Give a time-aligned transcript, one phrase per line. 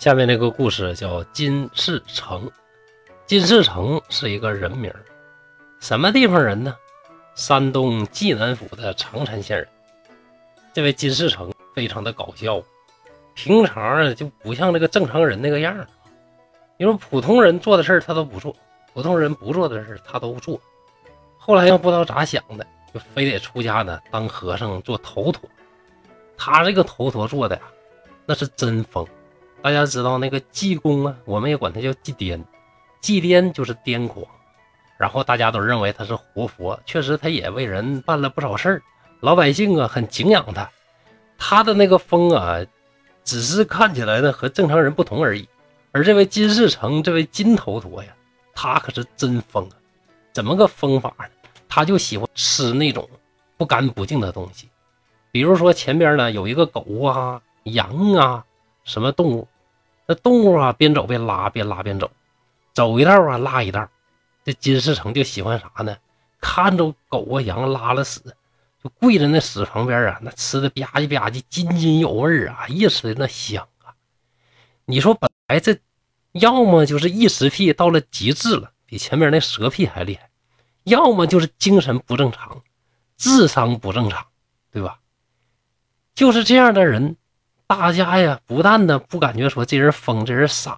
[0.00, 2.50] 下面这个故事叫金世成。
[3.26, 4.90] 金世成是一个人名，
[5.78, 6.74] 什么地方人呢？
[7.34, 9.68] 山东济南府的常山县人。
[10.72, 12.62] 这位金世成非常的搞笑，
[13.34, 15.86] 平常就不像这个正常人那个样儿。
[16.78, 18.56] 因为普通人做的事儿他都不做，
[18.94, 20.58] 普通人不做的事儿他都做。
[21.36, 25.46] 后来又不知道咋想的，就非得出家呢，当和尚做头陀。
[26.38, 27.62] 他这个头陀做的呀，
[28.24, 29.06] 那是真疯。
[29.62, 32.42] 大家知道那个济公啊，我们也管他叫济癫，
[33.00, 34.24] 济癫就是癫狂。
[34.96, 38.82] 然后大家都认为他是活佛，确实他也为人办了不少事儿，
[39.20, 40.70] 老百姓啊很敬仰他。
[41.38, 42.58] 他的那个疯啊，
[43.24, 45.48] 只是看起来呢和正常人不同而已。
[45.92, 48.10] 而这位金世成，这位金头陀呀，
[48.54, 49.76] 他可是真疯啊！
[50.32, 51.26] 怎么个疯法呢？
[51.68, 53.08] 他就喜欢吃那种
[53.56, 54.68] 不干不净的东西，
[55.32, 58.44] 比如说前边呢有一个狗啊、羊啊，
[58.90, 59.48] 什么动物，
[60.06, 62.10] 那动物啊边走边拉，边拉边走，
[62.74, 63.88] 走一道啊拉一道。
[64.44, 65.96] 这金世成就喜欢啥呢？
[66.40, 68.20] 看着狗啊羊拉了屎，
[68.82, 73.94] 就跪在那屎旁边啊，那吃的吧唧吧唧，津津有味啊，一吃的那香啊！
[74.86, 75.30] 你说本。
[75.48, 75.76] 来，这
[76.30, 80.28] 要么就是异食癖到了极致了，比前面那蛇癖还厉害；
[80.84, 82.62] 要么就是精神不正常，
[83.16, 84.24] 智商不正常，
[84.70, 85.00] 对吧？
[86.14, 87.16] 就是这样的人，
[87.70, 90.76] 大家呀，不但呢不感觉说这人疯，这人傻，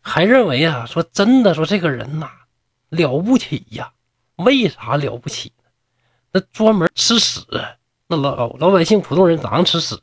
[0.00, 2.30] 还认为啊，说真的，说这个人呐
[2.88, 3.92] 了不起呀？
[4.36, 5.64] 为啥了不起呢？
[6.30, 7.40] 那专门吃屎，
[8.06, 9.98] 那老老百姓普通人咋能吃屎？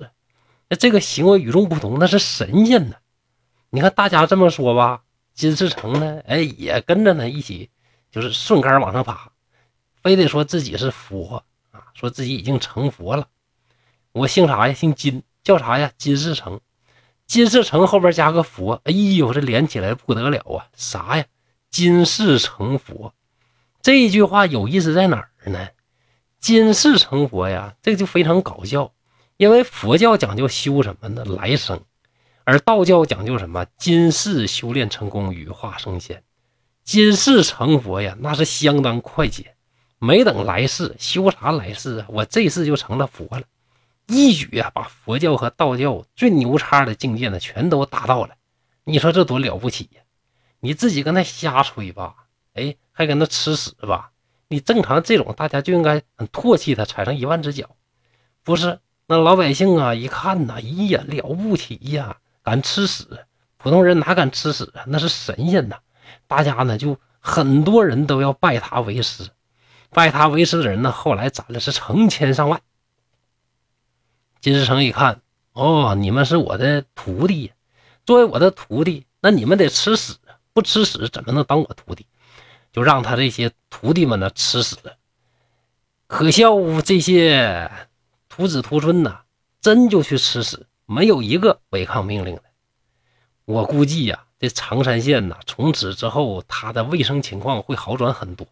[0.67, 2.97] 那这个行为与众不同，那是神仙呢。
[3.69, 5.03] 你看大家这么说吧，
[5.33, 7.69] 金世成呢，哎，也跟着呢一起，
[8.11, 9.31] 就是顺杆往上爬，
[10.03, 11.41] 非得说自己是佛
[11.71, 13.29] 啊，说自己已经成佛了。
[14.11, 14.73] 我姓啥呀？
[14.73, 15.91] 姓金，叫啥呀？
[15.97, 16.59] 金世成。
[17.27, 20.67] 金世成后边加个佛，哎呦，这连起来不得了啊！
[20.75, 21.25] 啥呀？
[21.69, 23.13] 金世成佛。
[23.81, 25.69] 这一句话有意思在哪儿呢？
[26.39, 28.93] 金世成佛呀，这就非常搞笑，
[29.37, 31.23] 因为佛教讲究修什么呢？
[31.23, 31.79] 来生。
[32.43, 33.65] 而道教讲究什么？
[33.77, 36.17] 今世修炼成功，羽化升仙；
[36.83, 39.55] 今世成佛呀，那是相当快捷，
[39.99, 43.43] 没等来世修啥来世啊，我这世就成了佛了，
[44.11, 48.35] 一举啊把佛教和道教最牛叉的境界呢全都达到了。
[48.83, 50.01] 你说这多了不起呀？
[50.59, 52.13] 你自己跟那瞎吹吧，
[52.53, 54.11] 哎，还跟那吃屎吧？
[54.49, 57.69] 你正常这种大家就应该很唾弃他，踩上一万只脚，
[58.43, 58.79] 不是？
[59.07, 62.17] 那老百姓啊一看呐，咦呀，了不起呀！
[62.43, 63.05] 敢吃屎，
[63.57, 64.83] 普通人哪敢吃屎啊？
[64.87, 65.77] 那是神仙呐！
[66.27, 69.29] 大家呢就很多人都要拜他为师，
[69.91, 72.61] 拜他为师的人呢，后来攒的是成千上万。
[74.41, 75.21] 金世成一看，
[75.53, 77.51] 哦，你们是我的徒弟，
[78.05, 80.15] 作为我的徒弟，那你们得吃屎，
[80.51, 82.07] 不吃屎怎么能当我徒弟？
[82.73, 84.75] 就让他这些徒弟们呢吃屎。
[86.07, 87.69] 可笑这些
[88.27, 89.19] 徒子徒孙呐，
[89.61, 90.65] 真就去吃屎。
[90.87, 92.41] 没有一个违抗命令的，
[93.45, 98.47] 我估计呀，这常山县呐，从此之后，他的卫生情况会好转很多。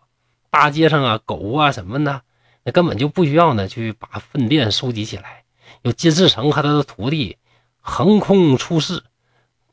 [0.51, 2.21] 大街上啊，狗啊什么的，
[2.63, 5.43] 那根本就不需要呢，去把粪便收集起来。
[5.81, 7.37] 有金世成和他的徒弟
[7.79, 9.03] 横空出世，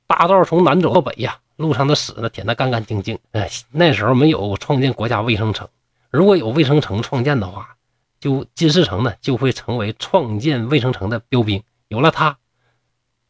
[0.07, 3.19] 大道从南走到北呀，路上的屎呢舔得干干净净。
[3.33, 5.69] 哎，那时候没有创建国家卫生城，
[6.11, 7.77] 如果有卫生城创建的话，
[8.21, 11.63] 就金世成呢就会成为创建卫生城的标兵。
[11.89, 12.39] 有了他。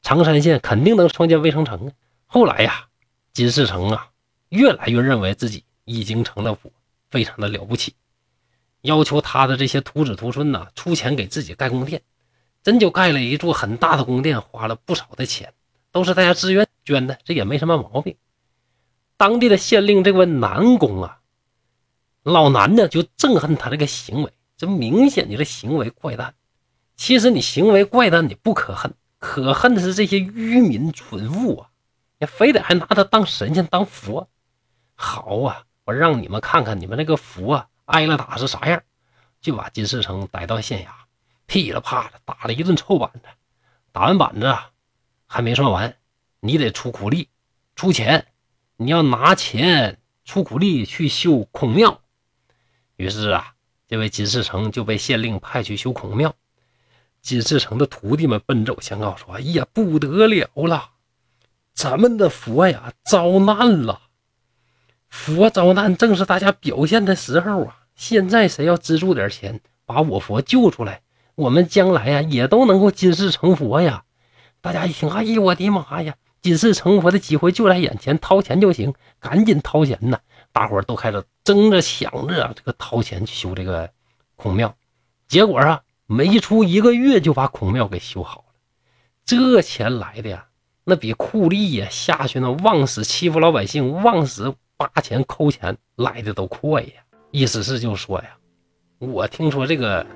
[0.02, 1.90] 常山县肯定能创建卫生城！
[2.26, 2.86] 后来呀，
[3.32, 4.10] 金世成啊，
[4.50, 6.70] 越来越认为自己已经成了佛，
[7.10, 7.92] 非常的了不起，
[8.82, 12.02] 要求他的这些徒子徒孙呐，出钱给自己盖宫殿，
[12.66, 15.54] 真就盖了一座很大的宫殿，花了不少的钱，
[15.92, 18.16] 都是大家自愿捐的，这也没什么毛病。
[19.16, 21.20] 当地的县令这位南宫啊，
[22.24, 26.34] 老南呢就憎恨他这个行为，这明显你这行为怪诞。
[26.96, 28.92] 其实你行为怪诞，你不可恨。
[29.20, 31.70] 可恨的是这些愚民蠢物啊！
[32.18, 34.28] 你非得还拿他当神仙当佛？
[34.96, 38.82] 好啊，我让你们看看你们那个佛啊挨了打是啥样！
[39.40, 40.88] 就把金世成逮到县衙，
[41.46, 43.20] 噼里啪啦打了一顿臭板子。
[43.92, 44.54] 打完板子
[45.26, 45.96] 还没算完，
[46.40, 47.28] 你得出苦力，
[47.74, 48.26] 出钱，
[48.76, 52.02] 你要拿钱出苦力去修孔庙。
[52.96, 53.54] 于是啊，
[53.88, 56.34] 这位金世成就被县令派去修孔庙。
[57.22, 60.90] 金世成的徒弟们奔走相告说：“哎呀，不得了了，
[61.74, 64.02] 咱们的佛呀遭难了！
[65.08, 67.86] 佛遭难正是大家表现的时候啊！
[67.94, 71.02] 现在谁要资助点钱，把我佛救出来，
[71.36, 74.02] 我们将来呀也都能够金世成佛呀！”
[74.60, 76.16] 大家一听，哎呀，我的妈呀！
[76.42, 80.18] 金世成佛的机会就在眼前，掏钱就行，赶紧掏钱呐！
[80.52, 83.90] 大伙儿都开始争着抢着这个掏钱去修这个
[84.34, 84.74] 孔庙。
[85.28, 88.54] 结果啊，没出一个月就把孔庙给修好了。
[89.24, 90.46] 这钱来的呀，
[90.84, 96.92] 那比酷吏呀下去那往死欺负老百姓、往死扒钱抠钱来的都快呀！
[97.32, 98.36] 意思是就说呀，
[98.98, 100.06] 我听说这个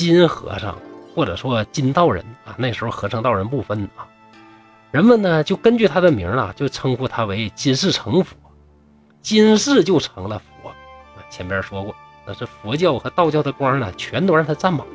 [0.00, 0.78] 金和尚
[1.14, 4.08] 或者说金道人啊，那时候和尚道人不分啊。
[4.90, 8.34] 人们呢就根据他的名啊，就称呼他为金世成佛，
[9.20, 10.72] 金世就成了佛。
[11.28, 11.94] 前边说过，
[12.26, 14.86] 那是佛教和道教的光呢，全都让他占满。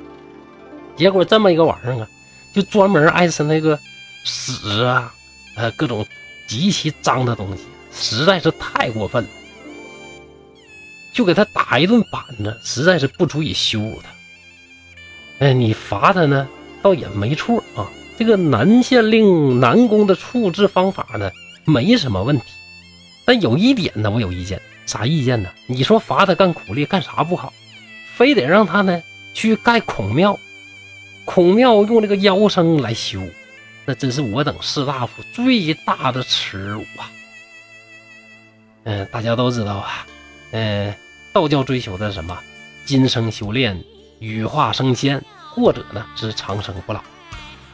[0.96, 2.08] 结果这么一个玩意儿啊，
[2.56, 3.78] 就专门爱吃那个
[4.24, 5.13] 屎啊，
[5.56, 6.04] 呃，各种
[6.48, 9.30] 极其脏的东西，实在是太过分了，
[11.13, 14.10] 就给他打一顿板子，实在是不足以羞辱他。
[15.40, 16.48] 哎，你罚他呢，
[16.82, 17.90] 倒也没错啊。
[18.18, 21.32] 这个南县令南宫的处置方法呢，
[21.66, 22.46] 没什么问题，
[23.26, 24.62] 但有一点呢，我有意见。
[24.86, 25.50] 啥意见呢？
[25.66, 27.52] 你说罚他干苦力干啥不好，
[28.16, 29.02] 非得让他呢
[29.34, 30.40] 去盖孔庙，
[31.26, 33.20] 孔庙用这个妖僧来修，
[33.84, 37.10] 那真是我等士大夫最大的耻辱啊！
[38.84, 40.06] 嗯，大家都知道啊，
[40.52, 40.94] 嗯，
[41.34, 42.38] 道教追求的什么？
[42.86, 43.84] 今生修炼，
[44.25, 45.24] 羽化升仙，
[45.54, 47.00] 或者呢是长生不老。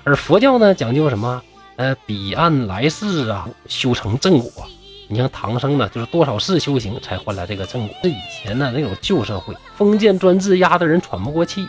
[0.04, 1.42] 而佛教呢，讲究什么？
[1.78, 4.68] 呃，彼岸来世啊，修成正果。
[5.08, 7.96] 你像唐僧呢，就是多少世修行才换来这个正果。
[8.04, 11.68] 这以前呢，那种旧社会，封建专制压得人喘不过气，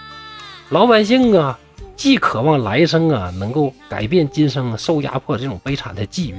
[0.71, 1.59] 老百姓啊，
[1.97, 6.37] 既渴望来生啊能够改变今生受压迫这种悲惨的际遇，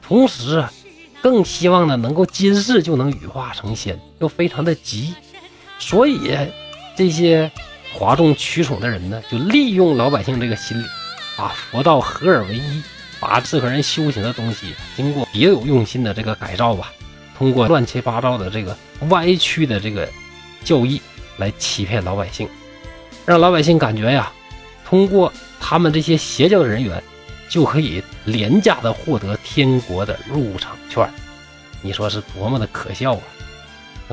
[0.00, 0.72] 同时啊，
[1.20, 5.14] 更希望呢能够今世就能羽化成仙，又非常的急。
[5.78, 6.30] 所以
[6.96, 7.50] 这些
[7.92, 10.86] 哗众取宠的人呢，就利用老百姓这个心理。
[11.34, 12.82] 把佛道合二为一，
[13.18, 16.92] 把自个人修行的东西经过别有用心的这个改造吧，
[17.38, 18.76] 通过乱七八糟的这个
[19.08, 20.06] 歪曲的这个
[20.62, 21.00] 教义
[21.38, 22.46] 来欺骗老百姓，
[23.24, 24.30] 让老百姓感觉呀，
[24.84, 27.02] 通过他们这些邪教的人员
[27.48, 31.08] 就可以廉价的获得天国的入场券，
[31.80, 33.22] 你说是多么的可笑啊！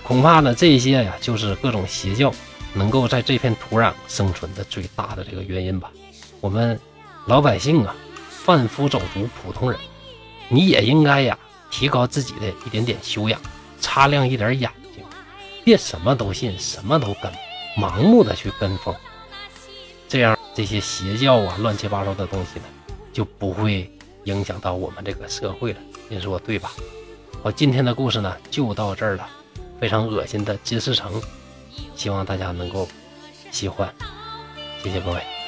[0.04, 2.34] 恐怕呢，这些呀就是各种邪教
[2.74, 5.92] 能够在这片土壤生存的最大的这个原因吧。
[6.42, 6.80] 我们。
[7.26, 7.96] 老百姓啊，
[8.28, 9.80] 贩夫走卒，普通人，
[10.48, 11.38] 你也应该呀，
[11.70, 13.40] 提高自己的一点点修养，
[13.80, 15.04] 擦亮一点眼睛，
[15.64, 17.32] 别什么都信，什么都跟，
[17.78, 18.96] 盲目的去跟风，
[20.08, 22.66] 这样这些邪教啊，乱七八糟的东西呢，
[23.14, 23.92] 就不会
[24.24, 25.80] 影响到我们这个社会了。
[26.08, 26.72] 您说对吧？
[27.44, 29.30] 好，今天的故事呢，就到这儿了。
[29.80, 31.22] 非常恶心的金丝城，
[32.00, 32.88] 希望大家能够
[33.52, 33.94] 喜欢，
[34.82, 35.39] 谢谢各位。